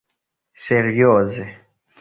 serioze 0.63 1.45